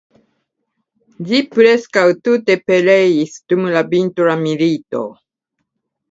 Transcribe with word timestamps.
Ĝi 1.31 1.41
preskaŭ 1.55 2.05
tute 2.27 2.55
pereis 2.69 3.35
dum 3.53 3.67
la 3.75 3.83
vintra 3.91 4.33
milito. 4.47 5.03